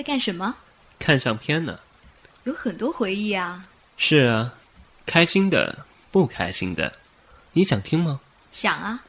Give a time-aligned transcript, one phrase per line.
[0.00, 0.56] 在干什么？
[0.98, 1.78] 看相片呢。
[2.44, 3.66] 有很多回忆啊。
[3.98, 4.54] 是啊，
[5.04, 5.80] 开心的，
[6.10, 6.90] 不开心的。
[7.52, 8.18] 你想听吗？
[8.50, 9.02] 想啊。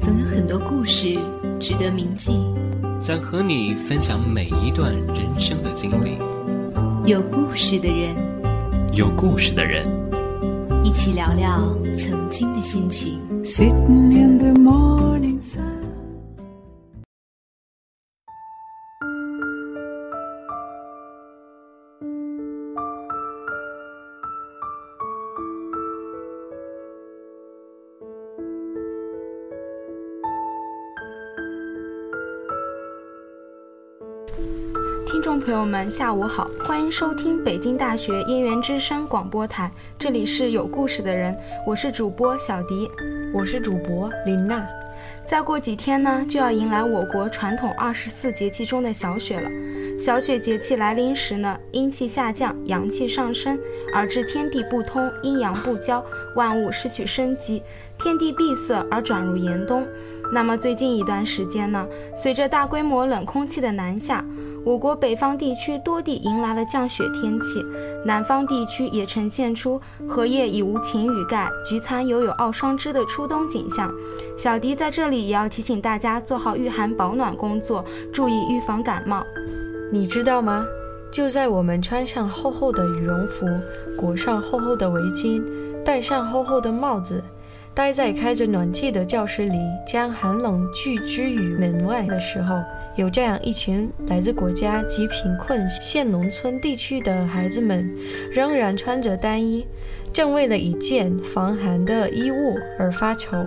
[0.00, 1.18] 总有很多故事
[1.58, 2.40] 值得铭记。
[3.00, 6.18] 想和你分享每一段人生的经历。
[7.04, 8.14] 有故事的人，
[8.92, 9.84] 有故事的人，
[10.84, 13.20] 一起聊聊曾经的心情。
[35.18, 39.68] 听众朋友们，下午好，欢迎收听北京大学燕园之声广播台，
[39.98, 41.36] 这里是有故事的人，
[41.66, 42.88] 我是主播小迪，
[43.34, 44.64] 我是主播林娜。
[45.26, 49.50] 再过几天呢，就要迎来我国传统二十四节气中的小雪了。
[49.98, 53.58] 小雪节气来临时呢，阴气下降，阳气上升，
[53.92, 56.00] 而致天地不通，阴阳不交，
[56.36, 57.60] 万物失去生机，
[57.98, 59.84] 天地闭塞而转入严冬。
[60.32, 64.24] 那么最近一段时间呢，随着大规模冷空气的南下。
[64.68, 67.64] 我国北方地区多地迎来了降雪天气，
[68.04, 73.90] 南方地区也呈现出荷叶已无晴雨盖，菊残犹有傲霜枝的初冬景象。
[74.36, 77.82] 小迪在这里也要提醒大家做好御寒保暖工作，
[78.12, 79.24] 注意预防感冒。
[79.90, 80.66] 你知道吗？
[81.10, 83.46] 就在我们穿上厚厚的羽绒服，
[83.96, 85.42] 裹上厚厚的围巾，
[85.82, 87.24] 戴上厚厚的帽子，
[87.72, 89.58] 待在开着暖气的教室里，
[89.90, 92.60] 将寒冷拒之于门外的时候。
[92.98, 97.88] 有这样一群来自国家及贫困县农村地区的孩子们，
[98.28, 99.64] 仍然穿着单衣，
[100.12, 103.46] 正为了一件防寒的衣物而发愁。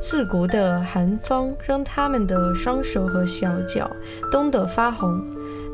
[0.00, 3.88] 刺骨的寒风让他们的双手和小脚
[4.32, 5.24] 冻得发红，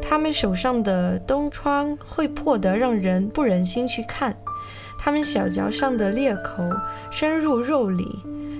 [0.02, 4.36] 他们手上的冻疮会破得让人不忍心去看，
[4.98, 6.62] 他们小脚上的裂口
[7.10, 8.06] 深入肉里，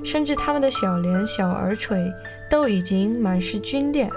[0.02, 2.10] 甚至他们的小脸、小耳垂
[2.50, 4.08] 都已经满是皲裂。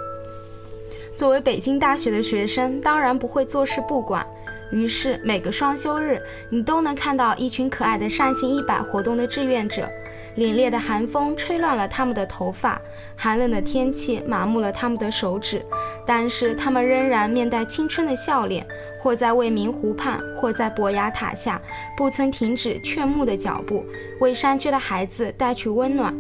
[1.18, 4.24] 作为北京大学的学生，当然不会坐视不管。
[4.72, 9.90] 于是每个双休日，你都能看到一群可爱的善心一百活动的志愿者。
[10.36, 12.80] 凛冽的寒风吹乱了他们的头发，
[13.16, 15.60] 寒冷的天气麻木了他们的手指，
[16.08, 18.66] 但是他们仍然面带青春的笑脸，
[18.98, 21.62] 或在未名湖畔，或在伯牙塔下，
[21.98, 23.86] 不曾停止劝募的脚步，
[24.22, 26.16] 为山区的孩子带去温暖。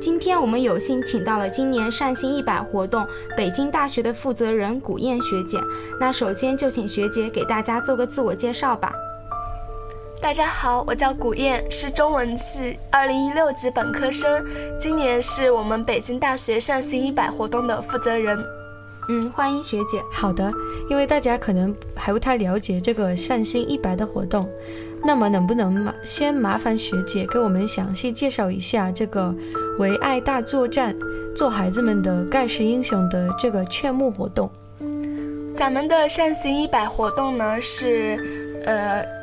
[0.00, 5.58] 今天我们有幸请到了今年善心一百活动北京大学的负责人古燕学姐，
[5.98, 8.92] 那首先就请学姐给大家做个自我介绍吧。
[10.20, 14.44] 大家好，我叫古燕，是中文系二零一六级本科生，
[14.78, 18.38] 今年是我们北京大学善心一百活动的负责人。
[19.08, 20.02] 嗯，欢迎学姐。
[20.12, 20.52] 好的，
[20.88, 24.48] 因为大家可能还不太了解这个善心一百的活动，
[25.04, 29.34] 那么能不能麻先麻烦学姐给我们详细介绍一下这个
[29.78, 30.96] 为爱大作战，
[31.34, 34.50] 做孩子们的盖世英雄的这个劝募活动？
[35.54, 38.18] 咱们的善心一百活动呢是，
[38.64, 39.21] 呃。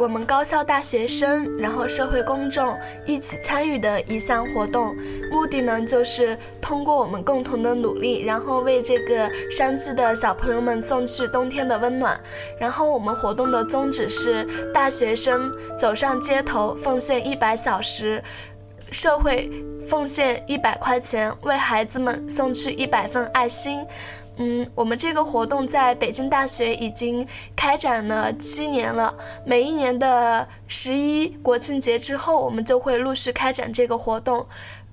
[0.00, 2.74] 我们高校大学生，然后社会公众
[3.04, 4.96] 一起参与的一项活动，
[5.30, 12.18] 目的呢就是通过我们共同的努力，然后为这个山区的小朋友们送去冬天的温暖。
[12.58, 18.24] 然后我们活动的宗旨是大学生走上街头，奉献一百小时，
[18.90, 19.50] 社会
[19.86, 23.84] 奉献一百块钱，为孩子们送去一百份爱心。
[24.42, 29.14] 嗯，我们这个活动在北京大学已经开展了七年了。
[29.44, 34.46] 每一年的十一国庆节之后，我们就会陆续开展这个活动。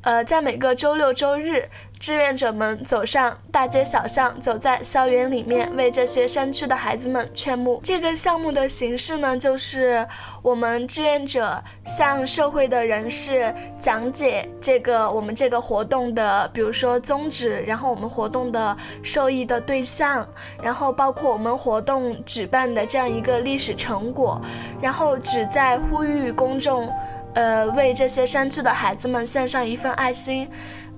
[0.08, 1.68] 呃，在每个周六周日。
[2.00, 7.80] 志愿者们走上大街小巷，走在校园里面，为这些山区的孩子们劝募。
[7.82, 10.08] 这个项目的形式呢，就是
[10.44, 20.24] 我们志愿者向社会的人士讲解这个我们这个活动的，比如说宗旨，然后我们活动的受益的对象，
[20.62, 24.40] 然后包括我们活动举办的这样一个历史成果，
[24.80, 26.88] 然后旨在呼吁公众，
[27.38, 30.50] 呃，为这些山区的孩子们献上一份爱心。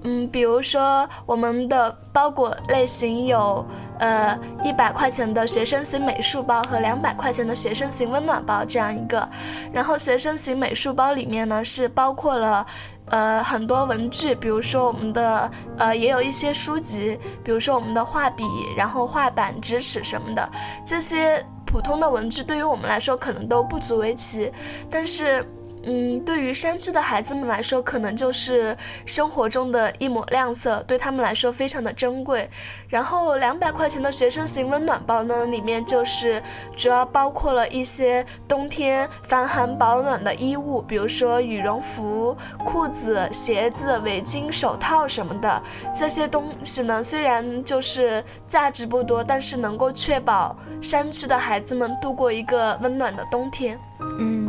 [0.03, 3.65] 嗯，比如说我们的包裹类型有，
[3.99, 9.29] 呃，一百块钱的学生型美术包和两百块钱的学生型温暖包这样一个。
[9.73, 12.65] 然后学生型美术包里面呢是包括了，
[13.07, 18.45] 呃，很多文具，比如说我们的，呃，也有一些书籍，比如说我们的画笔，
[18.77, 20.49] 然后画板、直尺什么的。
[20.85, 24.49] 这些普通的文具对于我们来说可能都不足为奇，
[24.89, 25.45] 但是。
[25.91, 28.77] 嗯，对于山区的孩子们来说，可能就是
[29.07, 32.47] 生活中的一抹亮色，对他们来说非常的珍贵。
[32.87, 36.43] 然后两百块钱的学生型温暖包呢，里面就是
[36.77, 45.59] 主要包括了一些冬天防寒保暖的衣物，比如说羽绒服、裤子、鞋子、围巾、手套什么的。
[45.95, 53.79] 这些东西呢，虽然就是价值不多，但是能够确保山区的孩子们度过一个温暖的冬天。
[54.19, 54.48] 嗯。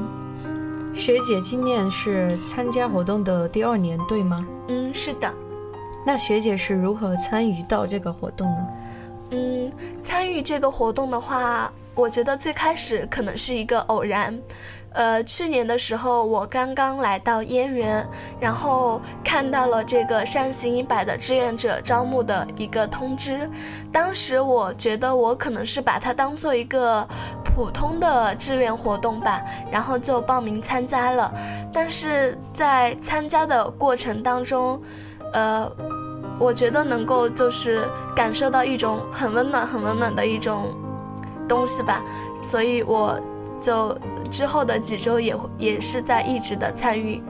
[1.01, 4.47] 学姐今年是参加活动的第二年，对吗？
[4.69, 5.33] 嗯，是的。
[6.05, 8.69] 那学姐是如何参与到这个活动呢？
[9.31, 14.39] 嗯，参与这个活动的话，我觉得最开始可能是一个偶然。
[14.93, 18.05] 呃，去年的时候，我刚刚来到燕园，
[18.41, 23.49] 然后看到了这个善行一百的志愿者招募的一个通知。
[23.93, 27.07] 当时我觉得我可能是把它当做一个
[27.55, 31.33] 普通的志愿活动吧，然后就报名参加了。
[31.73, 34.81] 但是在参加的过程当中，
[35.33, 35.71] 呃，
[36.39, 40.75] 我觉得能够就是感受到一种很温暖、很温暖的一种
[41.49, 42.03] 东西吧，
[42.43, 43.21] 所以我
[43.61, 43.97] 就。
[44.31, 47.21] 之后的几周也也是在一直的参与。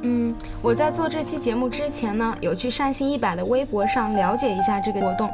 [0.00, 5.30] 嗯，我在做这期节目之前呢，有去善心一百的微博上了解一下这个活动。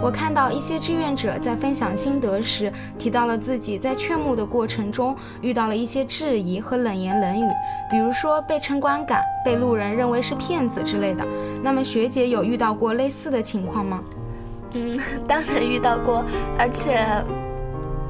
[0.00, 7.48] 我看到一些志愿者在分享心得时，提到了自己在劝募的过程中遇到了一些质疑和冷言冷语，
[7.90, 11.26] 比如说被城管赶、被路人认为是骗子之类的。
[11.62, 14.02] 那么学姐有遇到过类似的情况吗？
[14.72, 14.98] 嗯，
[15.28, 16.24] 当然遇到过，
[16.58, 17.06] 而且。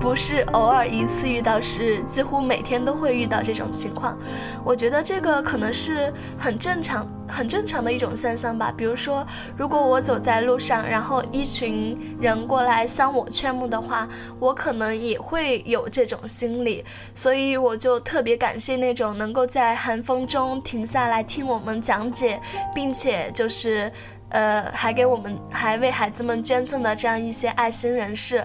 [0.03, 4.19] 不是偶尔一次遇到，是几乎每天都会遇到这种情况。
[4.65, 8.75] 我觉得这个可能是很正常、很正常的一种现象吧。
[8.77, 9.25] 比如说，
[9.57, 14.09] 如果我走在路上，然后一群人过来向我劝募的话，
[14.41, 16.85] 我可能也会有这种心理。
[17.15, 22.41] 所以我就特别感谢那种能够在寒风中停下来听我们讲解，
[22.75, 23.91] 并且就是，
[24.31, 28.45] 呃，还给我们还为孩子们捐赠的这样一些爱心人士，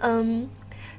[0.00, 0.46] 嗯。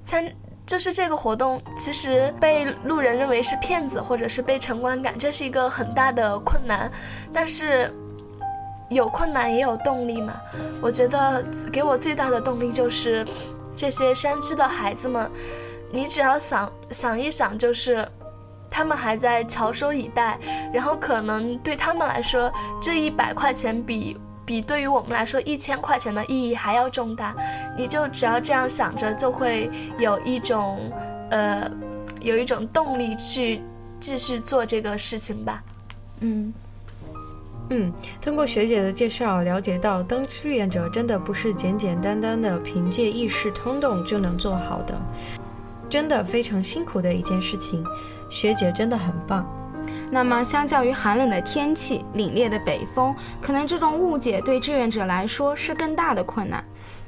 [0.09, 0.25] 参
[0.65, 6.91] 就是这个活动，其实被路人认为是骗子，或者是被城管赶，这是一个很大的困难。
[7.31, 7.93] 但是
[8.89, 10.33] 有困难也有动力嘛。
[10.81, 13.23] 我觉得给我最大的动力就是
[13.75, 15.29] 这些山区的孩子们，
[15.91, 18.07] 你只要想想一想，就是
[18.67, 20.39] 他们还在翘首以待，
[20.73, 22.51] 然后可能对他们来说，
[22.81, 24.17] 这一百块钱比。
[24.49, 27.35] 比对于我们来说，一千块钱的意义还要重大。
[27.77, 29.69] 你就只要这样想着，就会
[29.99, 30.79] 有一种，
[31.29, 31.69] 呃，
[32.19, 33.61] 有一种动力去
[33.99, 35.61] 继续做这个事情吧。
[36.21, 36.51] 嗯，
[37.69, 44.99] 嗯，通过学姐的介绍，了解到当志愿者真的不是简简单单的凭借一时冲动就能做好的，
[45.87, 47.85] 真的非常辛苦的一件事情。
[48.31, 49.47] 学姐真的很棒。
[50.11, 56.63] 那么，相较于寒冷的天气、凛冽的北风，可能这种误解对志愿者来说是更大的困难。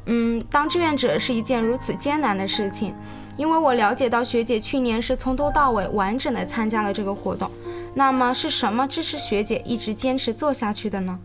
[0.06, 2.94] 嗯，当志愿者是一件如此艰难的事情，
[3.38, 7.50] 因为我了解到学姐去年是从头到尾完整的参加了这个活动。
[7.96, 11.20] 那么，是什么支持学姐一直坚持做下去的呢？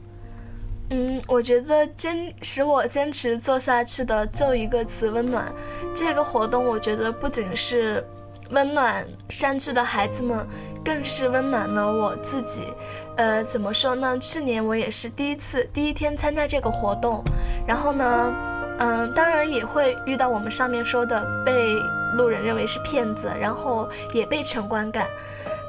[0.90, 5.52] 嗯，我觉得坚使我坚持做下去的就一个词：温暖。
[5.94, 8.02] 这个活动，我觉得不仅是。
[8.50, 10.46] 温暖山区的孩子们，
[10.87, 12.73] 更是温暖了我自己。
[13.17, 14.16] 呃，怎么说呢？
[14.21, 17.25] 去年我也是第一次、第一天参加这个活动，
[17.66, 18.33] 然后呢，
[18.78, 21.75] 嗯，当然也会遇到我们上面说的被
[22.12, 25.07] 路人认为是骗子，然后也被城管赶。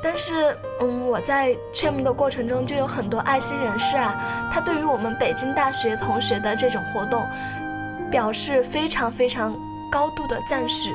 [0.03, 4.15] 但是，嗯，我在劝募的过程中就有很多爱心人士啊，
[4.51, 7.27] 他对于我们北京大学同学的这种活动，
[8.11, 9.55] 表示非常非常。
[9.89, 10.93] 高度的赞许，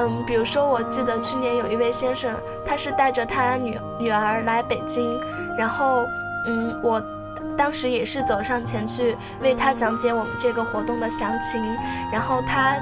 [0.00, 2.32] 嗯，比如说，我记得去年有一位先生，
[2.64, 5.20] 他是带着他女女儿来北京，
[5.58, 6.06] 然后，
[6.46, 7.02] 嗯，我
[7.56, 11.64] 当时也是走上前去为他讲解我们这个活动的详情，
[12.12, 12.76] 然后他，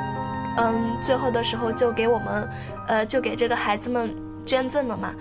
[0.58, 2.50] 嗯，最后的时候就给我们，
[2.86, 5.14] 呃，就给这个孩子们捐赠了嘛，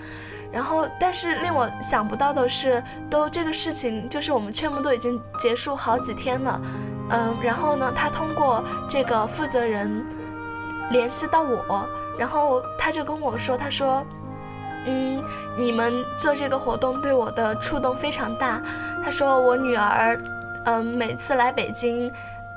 [0.51, 6.61] 然后，但是令我想不到的是，都这个事情就是我们劝募都已经结束好几天了，
[7.11, 10.05] 嗯，然后呢，他通过这个负责人。
[10.91, 11.87] 联系到我，
[12.17, 14.05] 然后他就跟我说：“他说，
[14.85, 15.23] 嗯，
[15.57, 18.61] 你们做这个活动对我的触动非常大。
[19.03, 20.21] 他说我女儿，
[20.65, 22.11] 嗯，每次来北京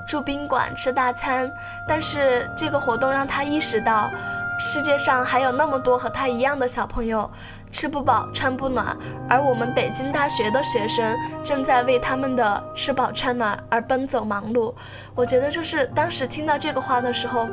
[0.07, 1.51] 住宾馆吃大餐，
[1.87, 4.11] 但是这个活动让他意识到，
[4.59, 7.31] 世界上还有那么多和他一样的小朋友
[7.73, 8.97] 吃不饱穿不暖，
[9.29, 14.75] 而我们北京大学的学生正在为他们的吃饱穿暖而奔走忙碌。
[15.15, 17.49] 我觉得就是当时听到这个话的时候。”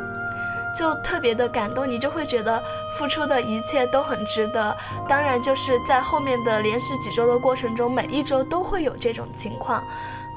[0.76, 2.62] 就特别的感动，你就会觉得
[2.98, 4.76] 付出的一切都很值得。
[5.08, 9.82] 当然，就是在后面的连续几周的过程中，每一周都会有这种情况。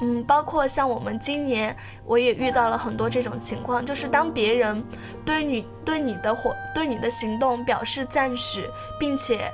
[0.01, 4.81] 嗯，包括像我们今年，我也遇到了很多这种情况，就是当别人
[5.25, 9.51] 对你对你的活对你的行动表示赞许，并且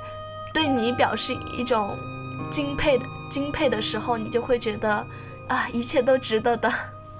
[0.54, 1.98] 对你表示一种
[2.52, 5.04] 敬佩的敬佩的时候，你就会觉得
[5.48, 6.72] 啊，一切都值得的。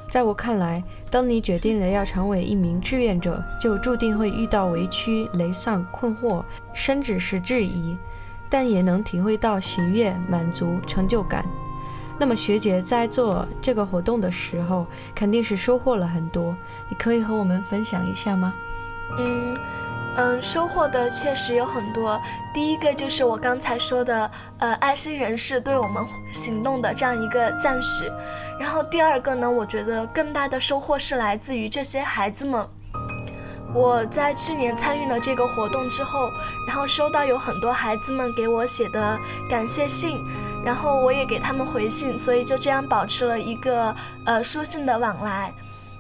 [0.10, 6.44] 在我看来，当你决定了要成为一名志愿者，就注定会遇到委屈、沮丧、困惑，
[6.74, 7.98] 甚至是质疑，
[8.50, 11.46] 但也能体会到喜悦、满足、成就感。
[12.18, 16.56] 那么学姐在做这个活动的时候，肯定是收获了很多。
[16.88, 18.54] 你可以和我们分享一下吗？
[19.18, 19.54] 嗯
[20.18, 22.20] 嗯，收获的确实有很多。
[22.54, 28.10] 第一个就是我刚才说的，呃，爱心人士对我们行动的这样一个赞许。
[28.58, 32.66] 然后第二个呢，我觉得更大的收获是来自于这些孩子们。
[33.74, 36.32] 我在去年参与了这个活动之后，
[36.66, 39.20] 然后收到有很多孩子们给我写的
[39.50, 40.18] 感谢信。
[40.64, 43.94] 然后我也给他们回信，所以就这样保持了一个
[44.26, 45.54] 呃书信的往来。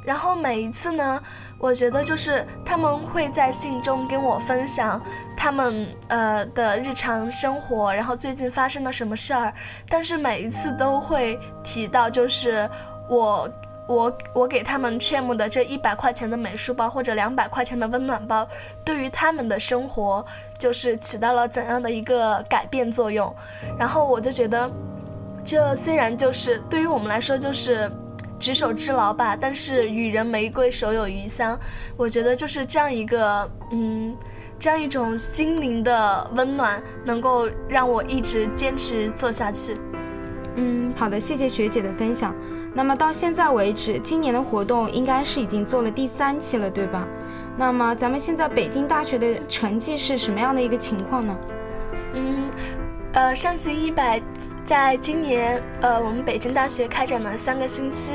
[0.03, 1.21] 然后每一次呢，
[1.65, 5.01] 我觉得就是他们会在信中跟我分享
[5.35, 9.51] 他们呃的日常生活，然后最近发生了什么事儿。
[9.89, 12.69] 但是每一次都会提到，就是
[13.09, 13.49] 我。
[13.87, 18.47] 我我给他们劝募的这一百块钱的美术包或者两百块钱的温暖包，
[18.83, 20.25] 对于他们的生活
[20.57, 23.31] 就是起到了怎样的一个改变作用？
[23.77, 24.67] 然后我就觉得，
[25.45, 27.87] 这虽然就是对于我们来说就是
[28.45, 31.59] 举手之劳吧，但是予人玫瑰手有余香，
[31.97, 34.15] 我觉得就是这样一个嗯，
[34.59, 39.75] 这样一种心灵的温暖，能够让我一直坚持做下去。
[40.57, 42.35] 嗯，好的，谢谢学姐的分享。
[42.75, 47.07] 那么到现在为止，今年的活动应该是已经做了第三期了，对吧？
[47.57, 51.35] 那么咱们现在北京大学的成绩是什么样的一个情况呢？
[52.13, 52.43] 嗯。
[53.15, 54.21] 呃，上行一百，
[54.65, 58.11] 在今年，呃，我们北京大学开展了三个星期，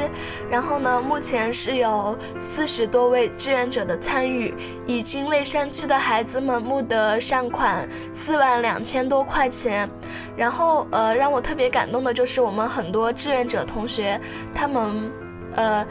[0.51, 4.55] 然后呢，目前是有四十多位志愿者的参与，
[4.87, 9.89] 已经为山区的孩子们募得善款四万两千多块钱，
[10.37, 14.21] 然后，呃，让我特别感动的就是我们很多志愿者同学，
[14.55, 15.11] 他们，
[15.55, 15.87] 呃，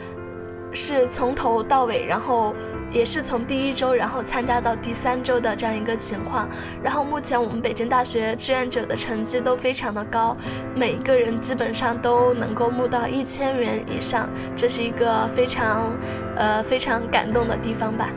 [0.72, 2.54] 是从头到尾，然后。
[2.90, 6.48] 也是从第一周，然后参加到第三周的这样一个情况。
[6.82, 10.36] 然后目前我们北京大学志愿者的成绩都非常的高，
[10.74, 15.92] 每一个人基本上都能够募到一千元以上，这是一个非常，
[16.36, 18.08] 呃非常感动的地方吧。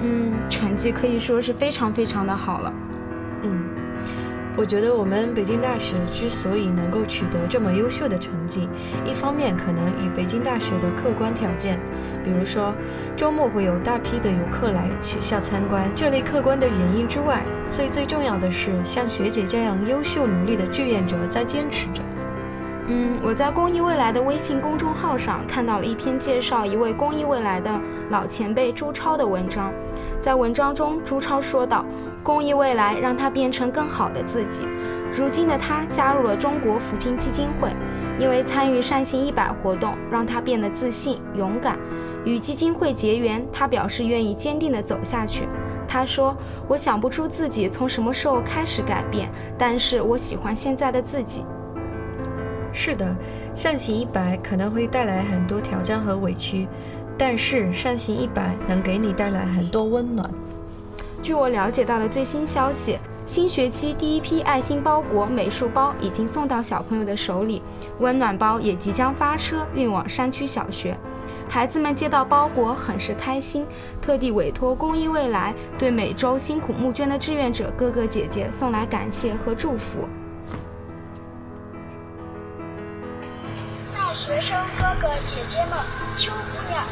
[0.00, 2.72] 嗯，成绩可以说是非常非常的好了。
[4.54, 8.68] 我觉得我们北京大学之所以能够取得这么优秀的成绩，
[9.04, 11.80] 一方面可能与北京大学的客观条件，
[12.22, 12.74] 比如说
[13.16, 22.02] 周末会有大批的游客来学校参观这类客观的原因之外，最最重要的是像学姐这样优秀努力的志愿者在坚持着。
[22.88, 27.70] 嗯，我在公益未来的微信公众号上看到了一篇介绍一位公益未来的
[28.10, 29.72] 老前辈朱超的文章，
[30.20, 31.86] 在文章中朱超说道。
[32.22, 34.62] 公益未来让他变成更好的自己。
[35.12, 37.70] 如今的他加入了中国扶贫基金会，
[38.18, 41.78] 因为参与善行一百活动，让他变得自信、勇敢。
[42.24, 45.46] 与基金会结缘，他表示愿意坚定地走下去。
[45.88, 46.34] 他说
[46.66, 51.44] ：“我想不出自己从什么时候开始改变，但是我喜欢现在的自己。”
[52.72, 53.14] 是的，
[53.54, 56.66] 善行一百可能会带来很多挑战和委屈，
[57.18, 60.30] 但是善行一百能给你带来很多温暖。
[61.22, 67.62] 据我了解到的最新消息，新学期第一批爱心包裹美术包已经送到小朋友的手里，
[68.00, 70.98] 温暖包也即将发车运往山区小学。
[71.48, 73.64] 孩子们接到包裹很是开心，
[74.00, 80.08] 特地委托公益未来对每周辛苦募捐的志愿者哥哥姐姐送来感谢和祝福。
[83.94, 85.78] 大学生哥哥姐姐们，
[86.16, 86.82] 秋姑娘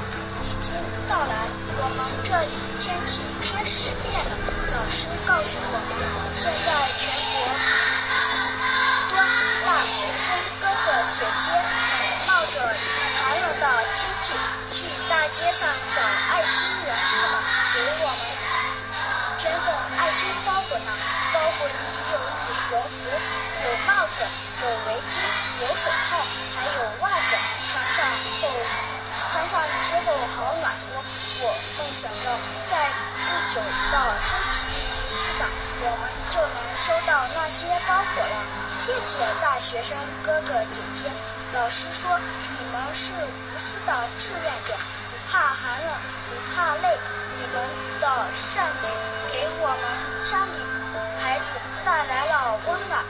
[0.42, 0.72] 已经
[1.06, 1.34] 到来，
[1.78, 4.32] 我们这里天气开始变了。
[4.72, 5.92] 老师告诉我们，
[6.32, 8.16] 现在全国很
[9.10, 9.20] 多
[9.66, 11.68] 大学生哥哥姐姐们
[12.26, 12.56] 冒着
[13.20, 14.32] 寒冷的天气，
[14.70, 17.32] 去大街上找爱心人士们
[17.74, 18.22] 给我们
[19.38, 19.68] 捐赠
[19.98, 20.90] 爱心包裹呢。
[21.32, 21.74] 包裹里
[22.10, 22.96] 有羽绒服，
[23.64, 24.24] 有帽子，
[24.62, 25.20] 有围巾，
[25.60, 26.16] 有手套，
[26.56, 27.36] 还有袜子，
[27.68, 28.04] 穿上
[28.40, 28.48] 后。
[29.30, 30.98] 穿上之后好暖和，
[31.40, 32.34] 我梦想到
[32.66, 33.60] 在不久
[33.92, 35.46] 的升旗仪式上，
[35.82, 38.34] 我们就能收到那些包裹了。
[38.76, 41.08] 谢谢大学生哥哥姐姐，
[41.54, 45.94] 老师说你们是无私的志愿者，不怕寒冷，
[46.28, 46.98] 不怕累。
[47.38, 47.62] 你们
[48.00, 48.88] 的善举
[49.32, 50.50] 给我们家里
[51.22, 51.44] 孩子
[51.84, 53.04] 带来了温暖。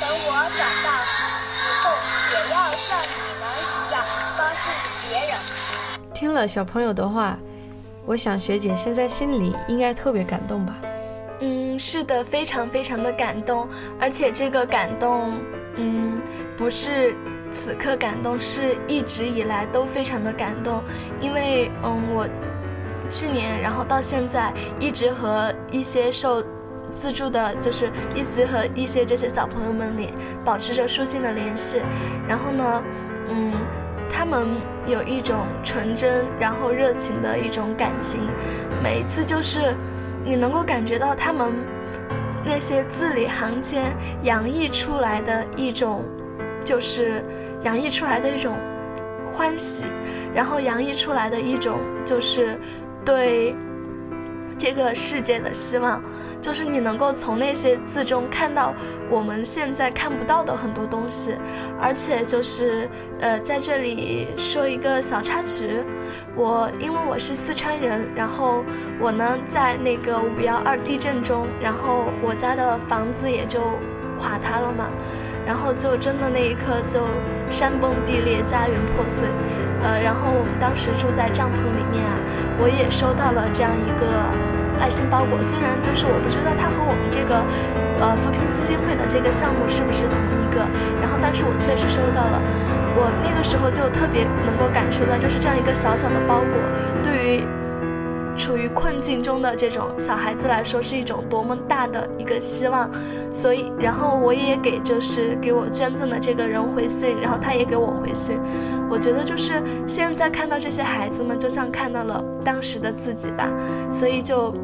[0.00, 1.06] 等我长大
[1.54, 1.94] 以后，
[2.32, 3.25] 也要像你
[4.36, 4.68] 帮助
[5.08, 5.38] 别人。
[6.14, 7.38] 听了小朋友的话，
[8.04, 10.74] 我想学姐现在心里应该特别感动吧？
[11.40, 13.68] 嗯，是的，非常非常的感动，
[14.00, 15.34] 而且这个感动，
[15.76, 16.18] 嗯，
[16.56, 17.14] 不是
[17.52, 20.82] 此刻感动，是一直以来都非常的感动，
[21.20, 22.26] 因为，嗯，我
[23.10, 24.50] 去年然后到现在
[24.80, 26.42] 一直和一些受
[26.88, 30.10] 资助的，就是一直和一些这些小朋友们联
[30.42, 31.82] 保持着书信的联系，
[32.26, 32.82] 然后呢，
[33.28, 33.52] 嗯，
[34.16, 34.48] 他们
[34.86, 38.18] 有一种纯真然后热情的一种感情，
[38.82, 39.74] 每一次就是。
[40.28, 41.52] 你能够感觉到他们
[42.44, 43.94] 那些字里行间
[44.24, 46.02] 洋溢出来的一种，
[46.64, 47.22] 就是
[47.62, 48.56] 洋溢出来的一种
[49.32, 49.86] 欢喜，
[50.34, 52.58] 然后洋溢出来的一种就是
[53.04, 53.54] 对。
[54.58, 56.02] 这个世界的希望，
[56.40, 58.72] 就是你能够从那些字中看到
[59.10, 61.34] 我们现在看不到的很多东西，
[61.80, 62.88] 而且就是
[63.20, 65.82] 呃，在这里说一个小插曲，
[66.34, 68.64] 我因为我是四川人，然后
[69.00, 73.60] 我呢在那个五幺二地震中，然后我家的房子也就
[74.18, 74.86] 垮塌了嘛，
[75.46, 77.02] 然后就真的那一刻就
[77.50, 79.28] 山崩地裂，家园破碎，
[79.82, 82.16] 呃，然后我们当时住在帐篷里面啊。
[82.58, 84.06] 我也收到了这样一个
[84.80, 87.42] 爱心包裹，虽然就是我不知道它和我们这个
[88.00, 90.60] 呃扶贫基金会的这个项目是不是同一个，
[91.00, 92.40] 然后但是我确实收到了，
[92.96, 97.44] 我那个时候就特别能够感受到，就是这样一个小小的包裹，对于
[98.36, 102.90] 处于困境中的这种小孩子来说，是一种多么大的一个希望。
[103.32, 108.38] 所以，然后我也给就是给我捐赠的这个人回信，然后他也给我回信。
[108.88, 113.46] 我觉得就是现在看到这些孩子们，就像看到了当时的自己吧，
[113.90, 114.54] 所以就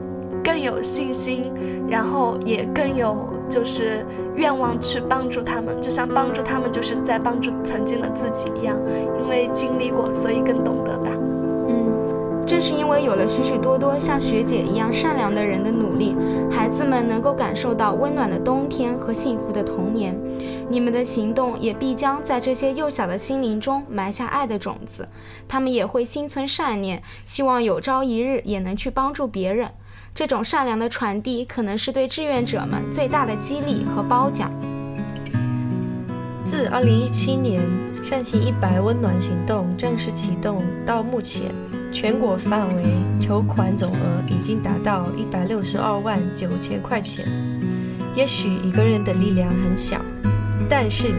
[0.42, 1.52] 更有信心，
[1.88, 8.76] 然后也更有就是愿望去帮助他们，就像帮助他们就是在帮助曾经的自己一样，
[9.20, 11.10] 因为经历过，所以更懂得吧。
[11.68, 11.92] 嗯
[12.44, 16.14] 正是因为有了许许多多像学姐一样善良的人的努力，
[16.50, 20.14] 孩子们能够感受到温暖的冬天和幸福的童年。
[20.68, 25.08] 你们的行动也必将在这些幼小的心灵中埋下爱的种子，
[25.46, 29.70] 他们也会心存善念，希望有朝一日也能去帮助别人。
[30.14, 34.52] 这种善良的传递，可能是对志愿者们最大的激励和褒奖。
[36.44, 37.62] 自2017年
[38.02, 41.54] 善行一百温暖行动正式启动到目前。
[41.92, 42.84] 全国范围
[43.20, 47.26] 筹款总额已经达到一百六十二万九千块钱。
[48.14, 50.00] 也许一个人的力量很小，
[50.70, 51.12] 但是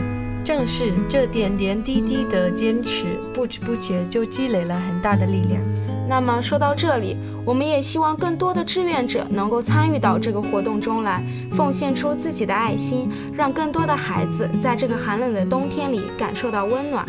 [0.44, 5.62] 正是这点点滴滴的坚持，不知不觉就积累了很大的力量。
[6.08, 11.24] 那么说到这里，我们也希望更多的志愿者能够参与到这个活动中来，
[11.56, 17.06] 奉献出自己的爱心，让更多的孩子在这个寒冷的冬天里感受到温暖。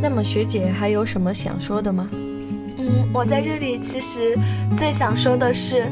[0.00, 2.08] 那么学姐还有什么想说的吗？
[2.76, 4.38] 嗯，我在这里其实
[4.76, 5.90] 最想说的是，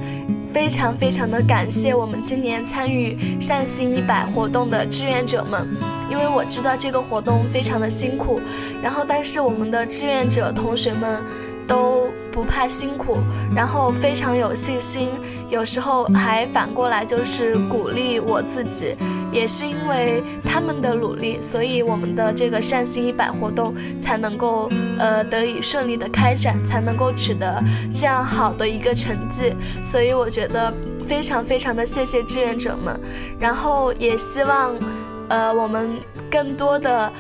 [0.53, 5.67] 非常非常的感谢我们今年参与善心一百活动的志愿者们，
[6.13, 8.39] 因为我知道这个活动非常的辛苦，
[8.83, 11.19] 然后但是我们的志愿者同学们。
[11.65, 13.19] 都不怕辛苦，
[13.55, 15.11] 然后非常有信心，
[15.49, 18.97] 有时候还反过来就是鼓励我自己，
[19.31, 27.63] 也是因为他们的努力，所以我们的这个善心一百活动才能够呃得以顺利的开展，才能够取得
[27.95, 30.75] 这样好的一个成绩，所以我觉得
[31.07, 33.01] 非常非常的谢谢志愿者们，
[33.39, 34.75] 然后也希望
[35.33, 35.97] 呃我们
[36.31, 37.11] 更多的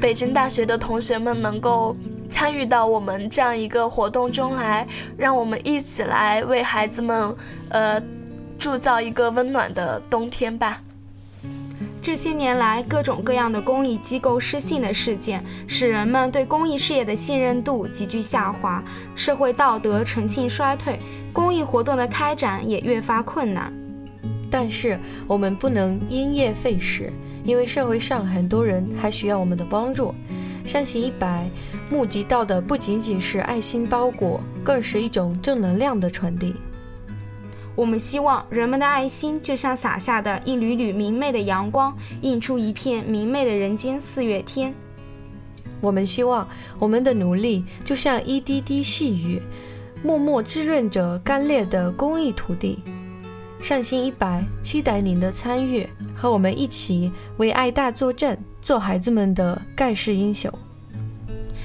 [0.00, 1.96] 北京大学的同学们能够。
[2.28, 4.84] 参与到我们这样一个活动中来，
[5.16, 7.32] 让我们一起来为孩子们，
[7.68, 8.02] 呃，
[8.58, 10.82] 铸造一个温暖的冬天吧。
[12.02, 18.82] 这些年来，各种各样的公益机构失信的事件，使人们对公益事业的信任度急剧下滑，
[19.14, 20.98] 社会道德诚信衰退，
[21.32, 23.72] 公益活动的开展也越发困难。
[24.50, 24.98] 但是，
[25.28, 27.12] 我们不能因噎废食，
[27.46, 30.12] 因为社会上很多人还需要我们的帮助。
[30.66, 31.48] 善行一百
[31.88, 36.56] 募集到的不仅仅是爱心包裹，更是一种正能量的传递。
[37.76, 44.74] 我们希望人们的爱心就像洒下的一缕缕明媚的阳光，映出一片明媚的人间四月天。
[45.80, 46.48] 我们希望
[46.80, 49.40] 我们的努力就像一滴滴细雨，
[50.02, 52.80] 默默滋润着干裂的公益土地。
[53.68, 58.38] 善心一百期待您的参与，和我们一起为爱大作战。
[58.62, 60.48] 做孩子们的盖世英雄。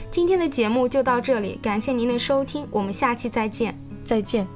[0.10, 3.78] 今天的节目就到这里，感谢您的收听，我们下期再见。
[4.04, 4.48] 再见。